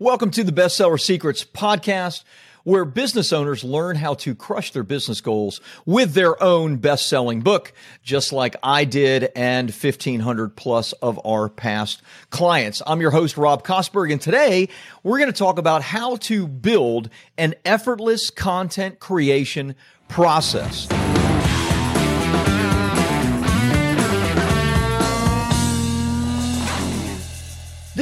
[0.00, 2.24] Welcome to the Bestseller Secrets podcast,
[2.64, 7.42] where business owners learn how to crush their business goals with their own best selling
[7.42, 12.82] book, just like I did and 1500 plus of our past clients.
[12.84, 14.68] I'm your host, Rob Kosberg, and today
[15.04, 17.08] we're going to talk about how to build
[17.38, 19.76] an effortless content creation
[20.08, 20.88] process.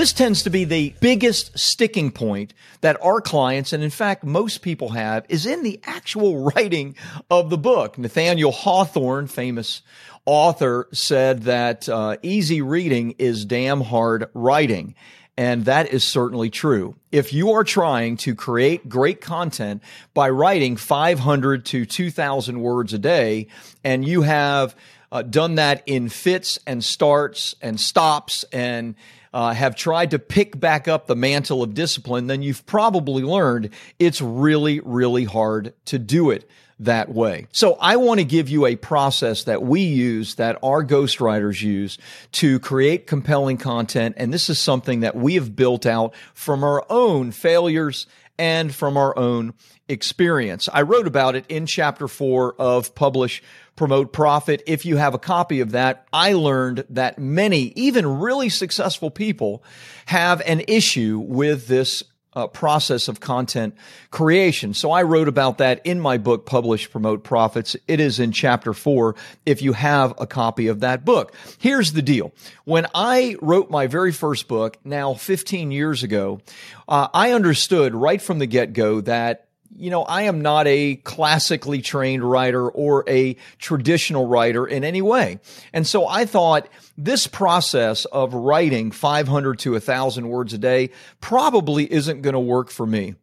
[0.03, 4.61] This tends to be the biggest sticking point that our clients, and in fact, most
[4.61, 6.97] people have, is in the actual writing
[7.31, 7.99] of the book.
[7.99, 9.81] Nathaniel Hawthorne, famous
[10.27, 14.97] author, said that uh, easy reading is damn hard writing.
[15.37, 16.97] And that is certainly true.
[17.13, 19.85] If you are trying to create great content
[20.15, 23.47] by writing 500 to 2,000 words a day,
[23.85, 24.75] and you have
[25.13, 28.97] uh, done that in fits and starts and stops and
[29.33, 33.71] uh, have tried to pick back up the mantle of discipline, then you've probably learned
[33.99, 36.49] it's really, really hard to do it
[36.79, 37.47] that way.
[37.53, 41.97] So I want to give you a process that we use, that our ghostwriters use
[42.33, 44.17] to create compelling content.
[44.19, 48.07] And this is something that we have built out from our own failures
[48.43, 49.55] and from our own
[49.89, 50.69] experience.
[50.73, 53.41] I wrote about it in chapter four of Publish
[53.77, 54.65] promote profit.
[54.67, 59.63] If you have a copy of that, I learned that many, even really successful people
[60.07, 62.03] have an issue with this
[62.35, 63.75] uh, process of content
[64.11, 64.75] creation.
[64.75, 67.77] So I wrote about that in my book, Publish, Promote Profits.
[67.87, 71.35] It is in chapter four if you have a copy of that book.
[71.59, 72.33] Here's the deal.
[72.65, 76.41] When I wrote my very first book, now 15 years ago,
[76.89, 80.97] uh, I understood right from the get go that you know, I am not a
[80.97, 85.39] classically trained writer or a traditional writer in any way.
[85.73, 91.91] And so I thought this process of writing 500 to 1,000 words a day probably
[91.91, 93.15] isn't going to work for me.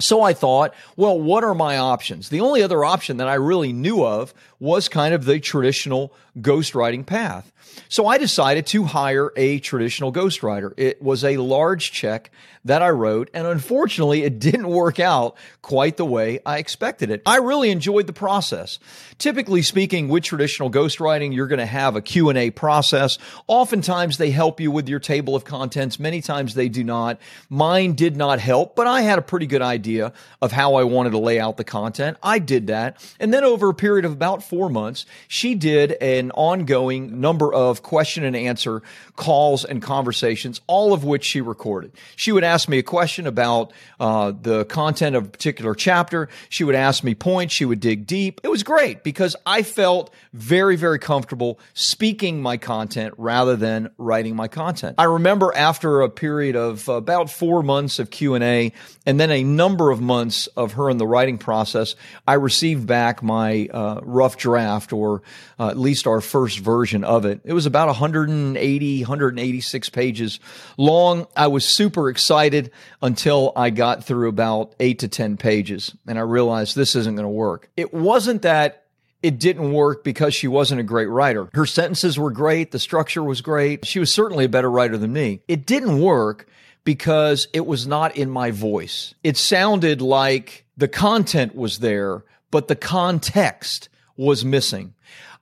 [0.00, 2.28] So I thought, well, what are my options?
[2.28, 7.04] The only other option that I really knew of was kind of the traditional ghostwriting
[7.04, 7.52] path.
[7.88, 10.72] So I decided to hire a traditional ghostwriter.
[10.76, 12.30] It was a large check
[12.64, 17.22] that I wrote, and unfortunately, it didn't work out quite the way I expected it.
[17.24, 18.78] I really enjoyed the process.
[19.18, 23.18] Typically speaking, with traditional ghostwriting, you're going to have a Q&A process.
[23.46, 25.98] Oftentimes, they help you with your table of contents.
[25.98, 27.18] Many times, they do not.
[27.48, 31.10] Mine did not help, but I had a pretty good idea of how I wanted
[31.10, 32.16] to lay out the content.
[32.22, 33.02] I did that.
[33.18, 37.82] And then over a period of about four months, she did an ongoing number of
[37.82, 38.82] question and answer
[39.16, 41.92] calls and conversations, all of which she recorded.
[42.16, 46.28] She would ask me a question about uh, the content of a particular chapter.
[46.48, 47.54] She would ask me points.
[47.54, 48.40] She would dig deep.
[48.42, 54.34] It was great because I felt very, very comfortable speaking my content rather than writing
[54.34, 54.94] my content.
[54.98, 58.72] I remember after a period of about four months of Q&A
[59.04, 61.94] and then a number of months of her in the writing process,
[62.26, 65.22] I received back my uh, rough draft or
[65.58, 67.40] uh, at least our first version of it.
[67.44, 70.40] It was about 180, 186 pages
[70.76, 71.26] long.
[71.36, 72.70] I was super excited
[73.02, 77.24] until I got through about eight to 10 pages and I realized this isn't going
[77.24, 77.68] to work.
[77.76, 78.84] It wasn't that
[79.22, 81.48] it didn't work because she wasn't a great writer.
[81.52, 82.70] Her sentences were great.
[82.70, 83.84] The structure was great.
[83.84, 85.42] She was certainly a better writer than me.
[85.48, 86.46] It didn't work
[86.84, 89.14] because it was not in my voice.
[89.24, 94.92] It sounded like the content was there, but the context was missing.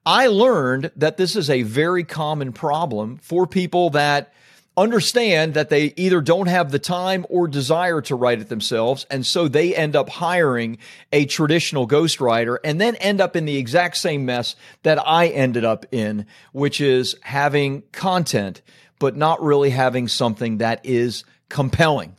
[0.04, 4.32] I learned that this is a very common problem for people that
[4.76, 9.06] understand that they either don't have the time or desire to write it themselves.
[9.10, 10.78] And so they end up hiring
[11.12, 15.64] a traditional ghostwriter and then end up in the exact same mess that I ended
[15.64, 18.60] up in, which is having content,
[18.98, 22.14] but not really having something that is compelling.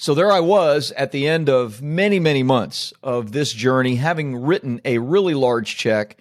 [0.00, 4.34] So there I was at the end of many, many months of this journey, having
[4.34, 6.16] written a really large check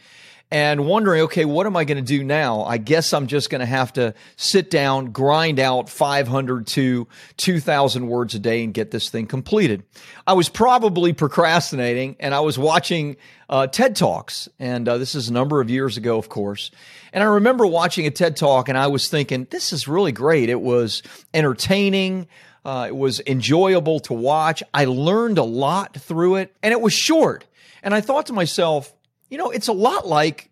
[0.52, 2.64] and wondering, okay, what am I going to do now?
[2.64, 7.08] I guess I'm just going to have to sit down, grind out 500 to
[7.38, 9.84] 2,000 words a day and get this thing completed.
[10.28, 13.16] I was probably procrastinating and I was watching
[13.48, 14.50] uh, TED Talks.
[14.60, 16.70] And uh, this is a number of years ago, of course.
[17.14, 20.50] And I remember watching a TED Talk and I was thinking, this is really great.
[20.50, 21.02] It was
[21.34, 22.28] entertaining.
[22.70, 24.62] Uh, it was enjoyable to watch.
[24.76, 27.48] I learned a lot through it and it was short.
[27.82, 28.94] And I thought to myself,
[29.28, 30.52] you know, it's a lot like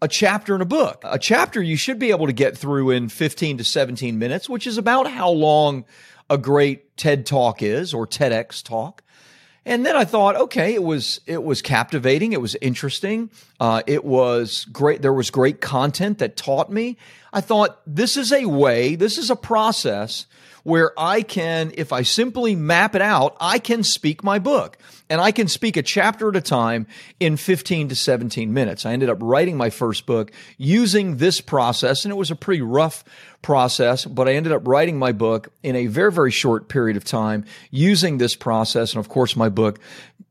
[0.00, 1.02] a chapter in a book.
[1.04, 4.66] A chapter you should be able to get through in 15 to 17 minutes, which
[4.66, 5.84] is about how long
[6.30, 9.02] a great TED talk is or TEDx talk.
[9.66, 13.30] And then I thought, okay, it was it was captivating, it was interesting,
[13.60, 15.02] uh, it was great.
[15.02, 16.96] There was great content that taught me.
[17.34, 20.24] I thought this is a way, this is a process
[20.62, 24.78] where I can, if I simply map it out, I can speak my book
[25.08, 26.86] and I can speak a chapter at a time
[27.18, 28.86] in 15 to 17 minutes.
[28.86, 32.62] I ended up writing my first book using this process and it was a pretty
[32.62, 33.04] rough
[33.42, 37.04] process, but I ended up writing my book in a very, very short period of
[37.04, 38.92] time using this process.
[38.92, 39.80] And of course, my book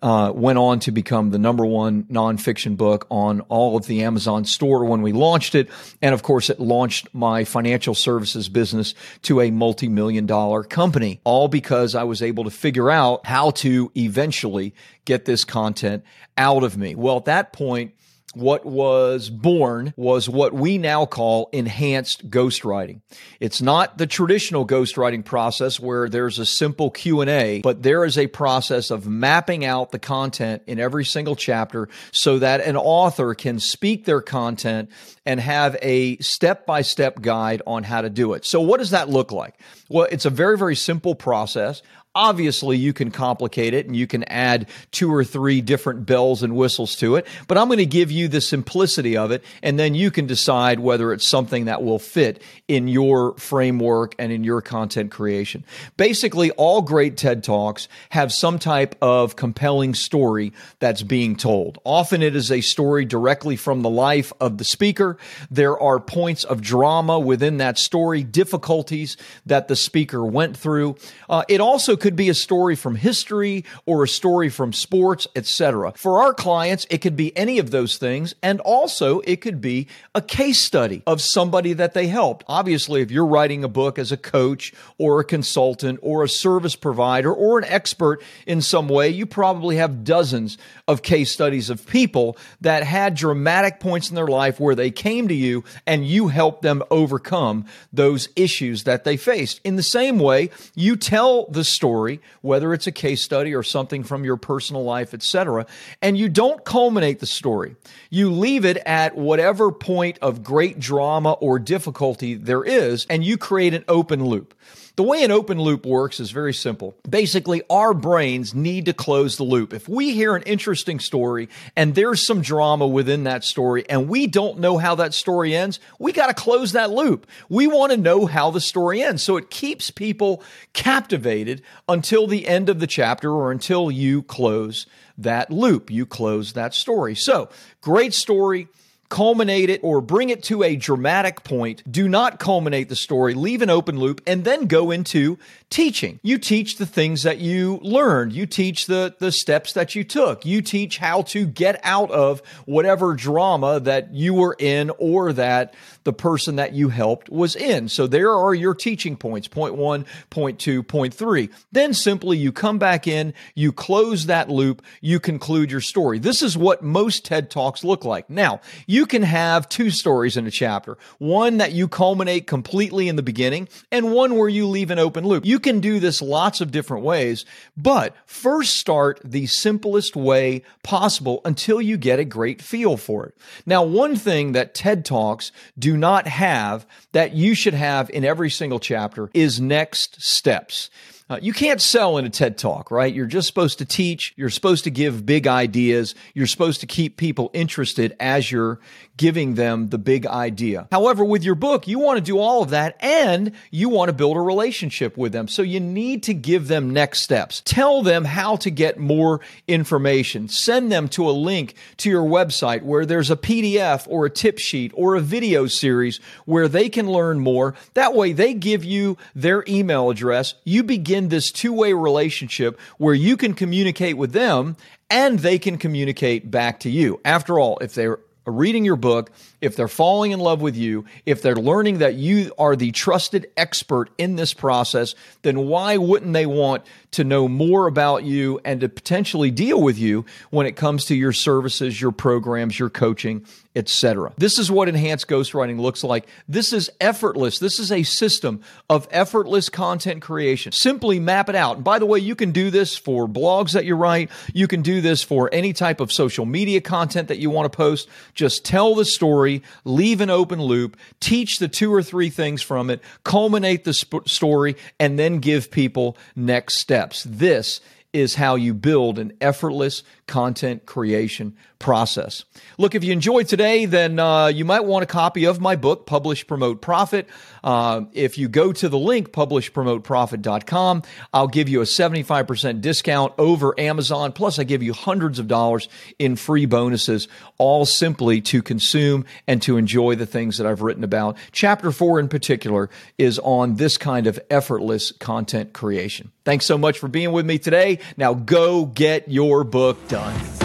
[0.01, 4.45] uh, went on to become the number one nonfiction book on all of the Amazon
[4.45, 5.69] store when we launched it.
[6.01, 8.93] And of course, it launched my financial services business
[9.23, 13.91] to a multi-million dollar company, all because I was able to figure out how to
[13.95, 14.73] eventually
[15.05, 16.03] get this content
[16.37, 16.95] out of me.
[16.95, 17.93] Well, at that point,
[18.35, 23.01] what was born was what we now call enhanced ghostwriting.
[23.39, 28.27] It's not the traditional ghostwriting process where there's a simple Q&A, but there is a
[28.27, 33.59] process of mapping out the content in every single chapter so that an author can
[33.59, 34.89] speak their content
[35.25, 38.45] and have a step-by-step guide on how to do it.
[38.45, 39.59] So what does that look like?
[39.89, 41.81] Well, it's a very, very simple process.
[42.15, 46.55] Obviously, you can complicate it and you can add two or three different bells and
[46.55, 49.93] whistles to it, but I'm going to give you the simplicity of it, and then
[49.93, 54.59] you can decide whether it's something that will fit in your framework and in your
[54.59, 55.63] content creation.
[55.97, 61.77] Basically, all great TED Talks have some type of compelling story that's being told.
[61.83, 65.17] Often it is a story directly from the life of the speaker.
[65.51, 69.15] There are points of drama within that story, difficulties
[69.45, 70.95] that the speaker went through.
[71.29, 75.93] Uh, it also could be a story from history or a story from sports, etc.
[75.95, 78.35] For our clients, it could be any of those things.
[78.41, 82.45] And also it could be a case study of somebody that they helped.
[82.47, 86.75] Obviously, if you're writing a book as a coach or a consultant or a service
[86.75, 90.57] provider or an expert in some way, you probably have dozens
[90.87, 95.27] of case studies of people that had dramatic points in their life where they came
[95.27, 99.59] to you and you helped them overcome those issues that they faced.
[99.63, 103.63] In the same way, you tell the story story, whether it's a case study or
[103.63, 105.65] something from your personal life, etc.,
[106.03, 107.75] and you don't culminate the story.
[108.11, 113.37] You leave it at whatever point of great drama or difficulty there is, and you
[113.37, 114.53] create an open loop.
[114.99, 116.93] The way an open loop works is very simple.
[117.09, 119.73] Basically, our brains need to close the loop.
[119.73, 121.47] If we hear an interesting story
[121.77, 125.79] and there's some drama within that story and we don't know how that story ends,
[125.99, 127.27] we got to close that loop.
[127.47, 129.23] We want to know how the story ends.
[129.23, 130.43] So it keeps people
[130.73, 134.85] captivated until the end of the chapter or until you close
[135.17, 135.89] that loop.
[135.89, 137.15] You close that story.
[137.15, 137.49] So
[137.81, 138.67] great story
[139.09, 141.83] culminate it or bring it to a dramatic point.
[141.91, 145.37] Do not culminate the story, leave an open loop, and then go into
[145.69, 146.19] teaching.
[146.23, 148.33] You teach the things that you learned.
[148.33, 150.45] You teach the, the steps that you took.
[150.45, 155.73] You teach how to get out of whatever drama that you were in or that
[156.03, 157.89] the person that you helped was in.
[157.89, 161.49] So there are your teaching points, point one, point two, point three.
[161.71, 166.19] Then simply you come back in, you close that loop, you conclude your story.
[166.19, 168.29] This is what most TED Talks look like.
[168.29, 170.97] Now, you can have two stories in a chapter.
[171.17, 175.25] One that you culminate completely in the beginning and one where you leave an open
[175.25, 175.45] loop.
[175.45, 177.45] You can do this lots of different ways,
[177.77, 183.35] but first start the simplest way possible until you get a great feel for it.
[183.65, 188.49] Now, one thing that TED Talks do not have that you should have in every
[188.49, 190.89] single chapter is next steps.
[191.29, 193.13] Uh, you can't sell in a TED talk, right?
[193.13, 194.33] You're just supposed to teach.
[194.35, 196.15] You're supposed to give big ideas.
[196.33, 198.79] You're supposed to keep people interested as you're
[199.15, 200.87] giving them the big idea.
[200.91, 204.13] However, with your book, you want to do all of that and you want to
[204.13, 205.47] build a relationship with them.
[205.47, 207.61] So you need to give them next steps.
[207.63, 210.47] Tell them how to get more information.
[210.47, 214.57] Send them to a link to your website where there's a PDF or a tip
[214.57, 217.75] sheet or a video series where they can learn more.
[217.93, 220.55] That way they give you their email address.
[220.63, 224.77] You begin this two-way relationship where you can communicate with them
[225.09, 227.19] and they can communicate back to you.
[227.25, 231.41] After all, if they're reading your book, if they're falling in love with you, if
[231.41, 236.45] they're learning that you are the trusted expert in this process, then why wouldn't they
[236.45, 241.05] want to know more about you and to potentially deal with you when it comes
[241.05, 244.33] to your services, your programs, your coaching, etc.
[244.37, 246.27] This is what enhanced ghostwriting looks like.
[246.47, 247.59] This is effortless.
[247.59, 250.71] This is a system of effortless content creation.
[250.71, 251.77] Simply map it out.
[251.77, 254.29] And by the way, you can do this for blogs that you write.
[254.53, 257.75] You can do this for any type of social media content that you want to
[257.75, 258.07] post.
[258.33, 259.48] Just tell the story,
[259.83, 264.27] leave an open loop, teach the two or three things from it, culminate the sp-
[264.27, 267.23] story, and then give people next steps.
[267.23, 267.81] This
[268.13, 272.43] is how you build an effortless content creation process.
[272.77, 276.05] Look, if you enjoyed today, then uh, you might want a copy of my book,
[276.05, 277.27] Publish, Promote, Profit.
[277.63, 283.79] Uh, if you go to the link, publishpromoteprofit.com, I'll give you a 75% discount over
[283.79, 284.33] Amazon.
[284.33, 285.87] Plus, I give you hundreds of dollars
[286.19, 291.05] in free bonuses, all simply to consume and to enjoy the things that I've written
[291.05, 291.37] about.
[291.53, 296.31] Chapter four, in particular, is on this kind of effortless content creation.
[296.43, 297.98] Thanks so much for being with me today.
[298.17, 300.58] Now go get your book done.